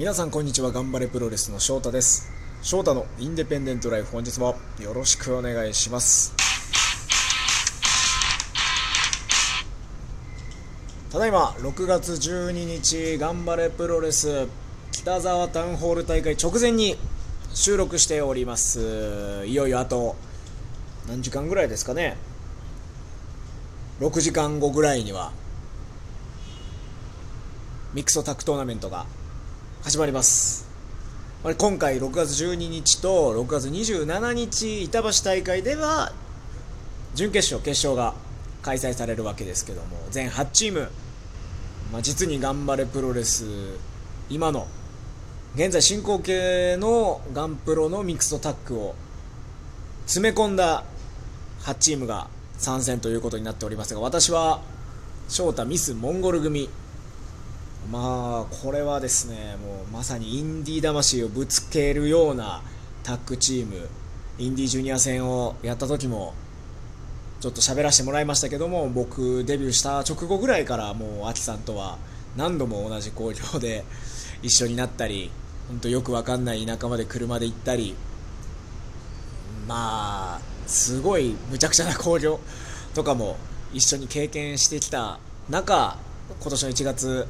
[0.00, 0.72] 皆さんこんにちは。
[0.72, 2.32] 頑張れプロレスの翔太です。
[2.62, 6.34] 翔太のインデペンデントライフ本日もよろしくお願いします。
[11.12, 14.48] ただいま6月12日頑張れプロレス
[14.90, 16.96] 北沢タウンホール大会直前に
[17.52, 19.44] 収録しております。
[19.44, 20.16] いよいよあと
[21.08, 22.16] 何時間ぐらいですかね。
[24.00, 25.30] 6時間後ぐらいには
[27.92, 29.04] ミックスタッグトーナメントが
[29.82, 30.68] 始まります。
[31.56, 36.12] 今回6月12日と6月27日板橋大会では
[37.14, 38.14] 準決勝決勝が
[38.60, 40.90] 開催されるわけですけども全8チーム、
[41.94, 43.46] まあ、実に頑張れプロレス
[44.28, 44.66] 今の
[45.54, 48.94] 現在進行形のガンプロのミックストタッグを
[50.04, 50.84] 詰め込んだ
[51.62, 54.60] 8チームが参戦ということになっておりますが私は
[55.30, 56.68] 翔太ミスモンゴル組
[57.88, 62.62] まあこれはですねもうまさにインディー魂をぶつけるような
[63.02, 63.88] タッグチーム
[64.38, 66.34] インディージュニア戦をやった時も
[67.40, 71.98] ちょっと喋らせてもらいましたけども僕デビューした直後ぐらいからもうアキさんとは
[72.36, 73.84] 何度も同じ工場で
[74.42, 75.30] 一緒になったり
[75.68, 77.94] 本当よくわかんない田舎まで車で行ったり
[79.66, 82.38] まあすごいむちゃくちゃな工場
[82.94, 83.36] とかも
[83.72, 85.96] 一緒に経験してきた中
[86.40, 87.28] 今年の1月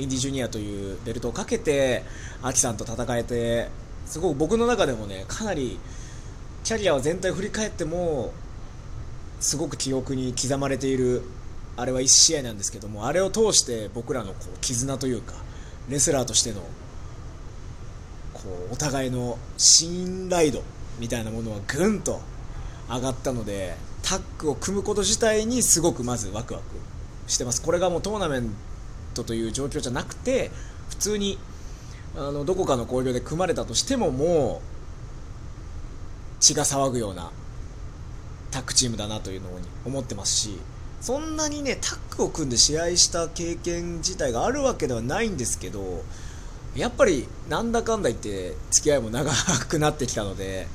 [0.00, 2.02] インディジュニアというベルトをかけて
[2.42, 3.68] アキさんと戦えて
[4.06, 5.78] すごく僕の中でもねかなり
[6.64, 8.32] キャリアは全体を振り返っても
[9.40, 11.22] すごく記憶に刻まれている
[11.76, 15.34] あれは1試合なんですけどもあれを通して僕らのこう絆というか
[15.88, 16.60] レスラーとしての
[18.34, 18.40] こ
[18.70, 20.62] うお互いの信頼度
[20.98, 22.20] みたいなものはぐんと
[22.88, 26.64] 上がったのでタッグを組むこと自体にすごくまずワクワク
[27.26, 28.50] してますこれがもうトーナメン
[29.14, 30.50] トという状況じゃなくて
[30.88, 31.38] 普通に
[32.16, 37.30] あのどこかの工業で組まれたとしてももう血が騒ぐような
[38.50, 40.58] タッグチームだなというのに思ってますし
[41.00, 46.02] そんなにねタッグを組んで試合した経験自体があるわけではないんですけど
[46.74, 49.30] やっぱりなんだかんだ言って付き合いも長
[49.68, 50.66] くなってきたので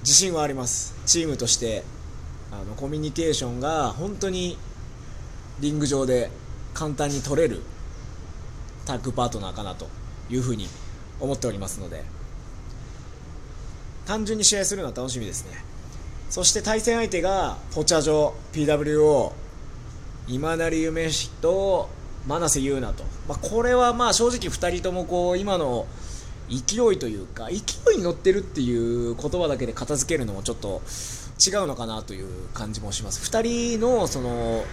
[0.00, 0.94] 自信はあります。
[1.04, 1.82] チームとして
[2.52, 4.56] あのコミュニケーションが本当に
[5.58, 6.30] リング上で
[6.76, 7.62] 簡単に取れる
[8.84, 9.88] タッグパートナーかなと
[10.28, 10.68] いうふうに
[11.18, 12.04] 思っておりますので
[14.04, 15.64] 単純に試合するのは楽しみですね。
[16.28, 19.32] そして対戦相手がポチャジョ PWO
[20.28, 21.88] 今成夢氏と
[22.26, 25.86] 真瀬優奈と、まあ、これはまあ正直2人ともこう今の
[26.48, 27.54] 勢いというか勢
[27.94, 30.82] いに乗ってるっていう言葉だけで片付けるのもちょっと
[31.44, 33.28] 違うのかなという感じもします。
[33.30, 34.64] 2人のその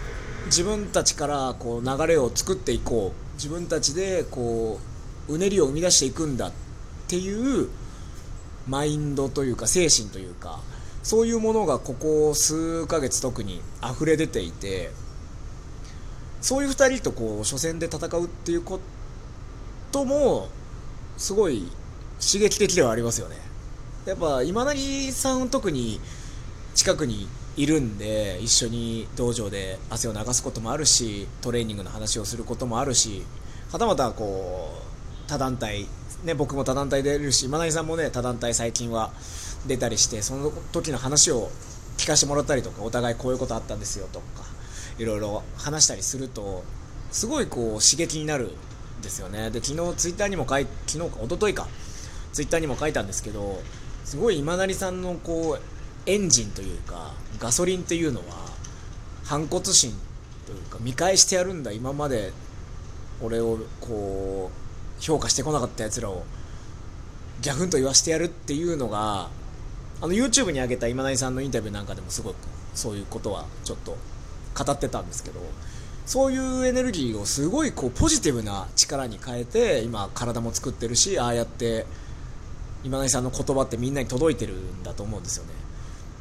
[0.45, 3.23] 自分たちからこう流れを作っていこう。
[3.35, 4.79] 自分たちでこ
[5.27, 6.51] ううねりを生み出していくんだっ
[7.07, 7.69] ていう
[8.67, 10.59] マインドというか精神というか
[11.01, 14.91] そういうものがここ数ヶ月特に溢れ出ていて
[16.41, 18.79] そういう2人とこう初戦で戦うっていうこ
[19.91, 20.49] とも
[21.17, 21.67] すごい
[22.21, 23.37] 刺激的ではありますよね。
[24.05, 25.99] やっぱ今成さん特に
[26.75, 33.23] 近くにいるんで一緒に道場で汗を流すこともあるしトレーニングの話をすることもあるし
[33.71, 34.73] はたまたこ
[35.25, 35.85] う他団体、
[36.23, 39.11] ね、僕も他団体出るし今成さんもね他団体最近は
[39.67, 41.49] 出たりしてその時の話を
[41.97, 44.43] 聞かせてもらったりとかお互いこういうことあったんですよとか
[44.97, 46.63] いろいろ話したりすると
[47.11, 48.51] すごいこう刺激になる
[48.99, 49.51] んですよね。
[49.51, 51.67] で昨日ツイッターにも書い昨日か一昨日か
[52.31, 53.61] ツイッターにも書いたんですけど
[54.03, 55.72] すごい今成さんのこう
[56.05, 58.25] エンジンというかガソリンっていうのは
[59.23, 59.93] 反骨心
[60.45, 61.71] というか見返してやるんだ。
[61.71, 62.31] 今まで
[63.21, 66.23] 俺をこう評価してこなかったやつらを
[67.41, 69.29] ギャフンと言わしてやるっていうのが
[70.01, 72.35] あの YouTube に上げた今成さんのインタビューなんかでもすごく
[72.73, 73.97] そういうことはちょっと
[74.55, 75.39] 語ってたんですけど
[76.05, 81.85] そういうエネルギーをすごいこうポジティブな力に変えて今体も作ってるしああやって
[82.83, 85.62] 今成さんの言葉ってみんなに届いてるんだと思うんですよね。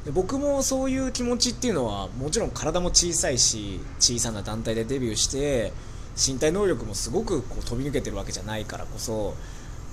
[0.04, 5.72] で僕もそういう気持ちっていうのはもちろん体も小さいし小さな団体でデビューして
[6.16, 9.34] 身体能力もすごくこう飛び抜けてるわけじゃないからこそ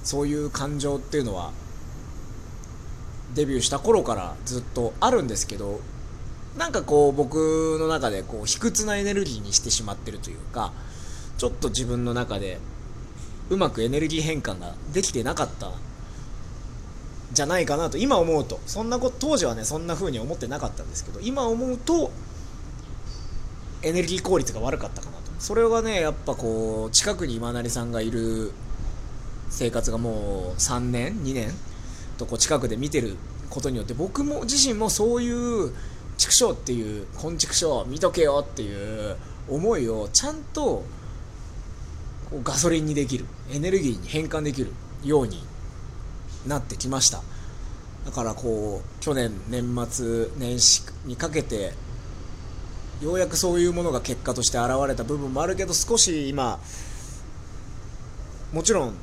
[0.03, 1.51] そういう感情っていうのは
[3.35, 5.79] デビューした頃からずっとあるんですけど
[6.57, 10.73] なんかこう僕の中でこう卑屈なエネルギーにしてしまってるというか
[11.38, 12.57] ちょっと自分の中で
[13.50, 15.71] うまくエネルギー変換ができてなかった
[17.31, 22.12] じゃないかなと今思うとそんなこと当時はねそんな風に思ってなかったんですけど今思うと
[23.84, 25.31] エネルギー効率が悪かったかなと。
[25.40, 28.52] それがねやっぱこう近くに今成さんがいる
[29.50, 31.52] 生活がもう3年2年
[32.18, 33.16] とこう近くで見てる
[33.50, 35.74] ことによって僕も自身もそういう
[36.18, 39.16] 畜生っていう昆虫生見とけよっていう
[39.48, 40.84] 思いをちゃんと
[42.44, 44.72] ガソリンにできるエネルギーに変換できる
[45.04, 45.42] ように
[46.50, 47.22] なってきました。
[48.06, 51.74] だからこう去年年末年始にかけて
[53.01, 56.60] ようやくそういうものが結果として現れた部分もあるけど少し今
[58.51, 58.94] もちろん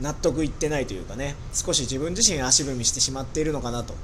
[0.00, 3.94] 納得いってないというかね少し自分自身足踏みしてしまっているのかなと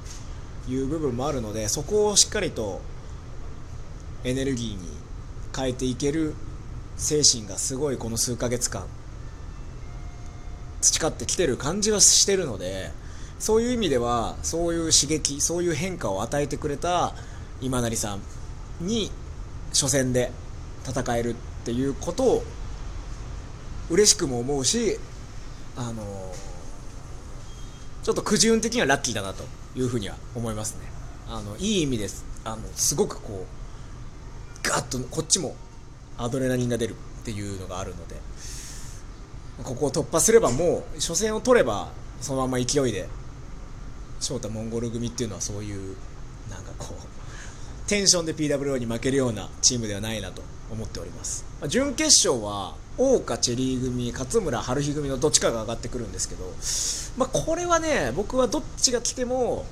[0.67, 2.81] いう部分もあるのでそこをしっかりと
[4.23, 4.79] エネルギーに
[5.55, 6.33] 変えていける
[6.97, 8.85] 精神がすごいこの数ヶ月間
[10.85, 12.91] 培ってきてる感じはしてるので
[13.39, 17.13] そういう意味ではそういう刺激そういう変化を与えてくれた
[17.61, 18.21] 今成さん
[18.85, 19.11] に
[19.69, 20.31] 初戦で
[20.87, 21.33] 戦えるっ
[21.65, 22.43] ていうことを
[23.89, 24.97] 嬉しくも思うし
[25.75, 26.03] あの
[28.03, 29.43] ちょっとくじ運的にはラッキーだなと
[29.75, 30.81] いうふうには思いますね。
[31.27, 32.23] あのいい意味です。
[32.43, 33.45] あのすごくこ
[34.63, 35.55] うガッとこっちも
[36.17, 38.15] アドレナリンが出るっていうのがあるので。
[39.63, 41.89] ここを突破すればもう初戦を取れば
[42.21, 43.07] そのまま勢いで
[44.19, 45.95] 翔太モンゴル組っていうのはそういう
[46.49, 50.41] なんかこうテンションで PWO に負けるようなチームではないなと
[50.71, 51.45] 思っております。
[51.67, 56.45] 準決勝は桜花チェリー組勝村春日組のどっちかが上がってくるんですけど、
[57.17, 59.65] まあ、これはね僕はどっちが来ても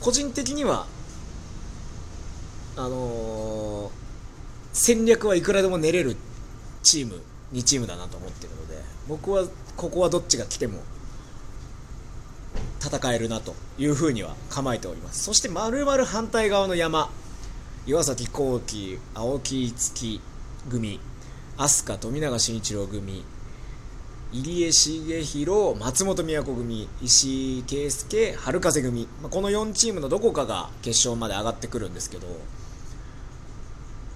[0.00, 0.86] 個人的には
[2.76, 3.90] あのー、
[4.72, 6.16] 戦略はいくらでも練れる
[6.82, 9.44] チーム2チームだなと思ってるので僕は
[9.76, 10.80] ここはどっちが来ても
[12.80, 15.24] 戦えるなというふうには構えております。
[15.24, 17.10] そしてまるまる反対側の山。
[17.86, 20.20] 岩崎幸喜青木月
[20.70, 21.00] 組。
[21.56, 23.24] 飛鳥富永慎一郎組。
[24.32, 26.88] 入江茂弘松本都組。
[27.02, 29.08] 石井圭介春風組。
[29.22, 32.26] この4チームのどこかが決勝まで上がってくるんですけど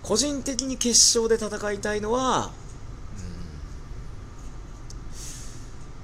[0.03, 2.51] 個人的に決勝で戦いたいのは、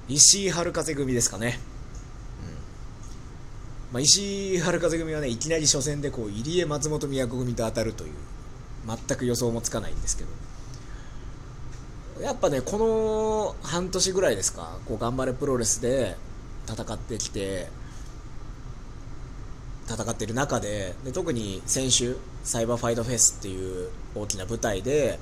[0.13, 1.59] 石井春風組ですかね。
[3.89, 3.93] うん。
[3.93, 8.13] まあ、石井春風組はねいきなり初戦でこう入江松本都組と当たるという
[8.85, 10.29] 全く予想もつかないんですけど。
[12.21, 16.15] やっぱねこの半年ぐらいですかこう頑張れプロレスで
[16.67, 17.67] 戦ってきて
[19.87, 25.17] 戦ってる中でで特に先週サイバーファイトフェスっていう大きな舞台で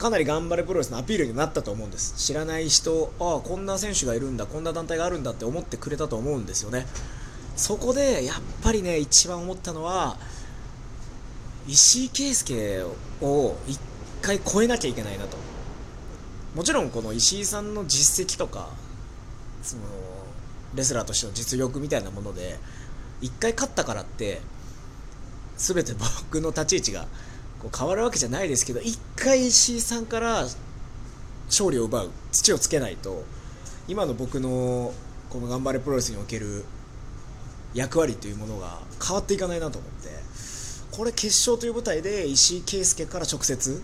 [0.00, 2.14] かなり頑張れプロレスのアピールになったと思うんです。
[2.16, 6.86] 知らない人ああこんな選手がいるんだこんな団体があるんだって思ってくれたと思うんですよね。
[7.54, 10.16] そこでやっぱりね一番思ったのは
[11.68, 12.82] 石井圭介
[13.20, 13.78] を一
[14.22, 15.36] 回超えなきゃいけないなと。
[16.54, 18.70] もちろんこの石井さんの実績とか
[19.62, 19.82] その
[20.74, 22.58] レスラーとしての実力みたいなもので
[23.20, 24.40] 一回勝ったからって
[25.58, 27.06] 全て僕の立ち位置が
[27.60, 30.46] こう変わるわけじゃないですけど一回石井さんから
[31.46, 33.24] 勝利を奪う土をつけないと
[33.88, 34.92] 今の僕の
[35.28, 36.64] この頑張れプロレスにおける
[37.74, 40.08] 役割というものが変わっていかないなと思って
[40.90, 43.82] これ決勝という舞台で石井圭介から直接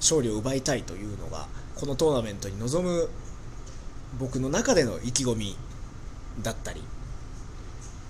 [0.00, 3.08] 勝利を奪いたいというのがこのトーナメントに臨む
[4.18, 5.56] 僕の中での意気込み
[6.42, 6.82] だったり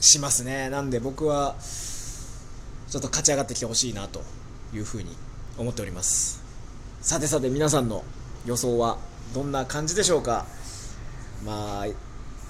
[0.00, 0.68] しますね。
[0.68, 1.54] なんで僕は
[2.90, 4.22] ちょっと勝ち上がってきてほしいなと
[4.74, 5.16] いうふうに
[5.58, 6.42] 思っております。
[7.00, 8.04] さてさて皆さんの
[8.46, 8.98] 予想は
[9.34, 10.46] どんな感じでしょうか？
[11.44, 11.86] まあ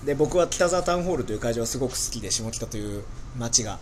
[0.04, 3.04] で僕は北沢タウンホールという会場はすごく好きで下北という
[3.38, 3.78] 街が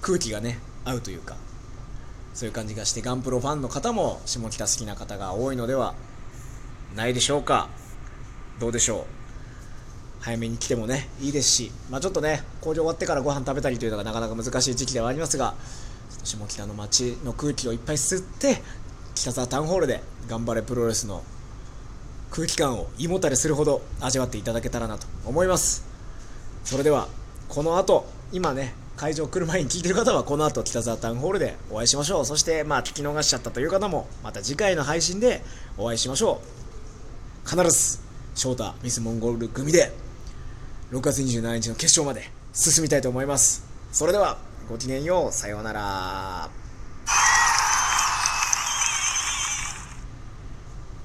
[0.00, 1.36] 空気がね合うというか
[2.34, 5.94] そういう感じがしてガンプロファンの方も下北好きな方が多いのでは
[6.96, 7.68] ないでしょうか。
[8.58, 9.04] どうでしょう？
[10.20, 15.54] 早めに来てもねいいですし、まあ、ちょっとね工場終わってからご飯食べたりというのがなかなか難しい時期ではありますが
[16.24, 18.62] 下北の街の空気をいっぱい吸って
[19.14, 21.22] 北沢タウンホールで頑張れプロレスの
[22.30, 25.86] 空気感を胃もたれするほど味わっていただけたらなと思います。
[26.64, 27.08] それでは
[27.48, 32.26] この後今ね会場来る前に聞いてる方はこの後北沢タウンホールでお会いしましょう。
[32.26, 35.42] そしてまあ聞き逃しちゃったという方もまた次回の配信で
[35.78, 36.42] お会いしましょ
[37.46, 37.48] う。
[37.48, 38.00] 必ず
[38.34, 39.92] 翔太ミスモンゴル組で
[40.90, 43.64] 6月27日の決勝まで進みたいと思います。
[43.92, 44.36] それでは
[44.68, 45.32] ごきげんよう。
[45.32, 46.67] さようなら。